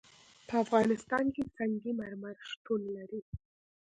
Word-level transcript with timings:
په 0.47 0.53
افغانستان 0.63 1.25
کې 1.35 1.43
سنگ 1.55 1.83
مرمر 1.99 2.35
شتون 2.49 2.81
لري. 2.95 3.21